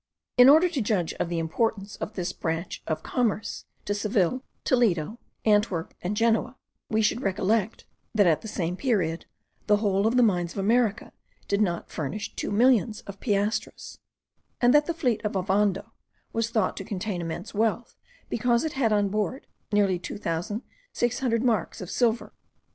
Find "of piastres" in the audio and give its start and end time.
13.01-13.99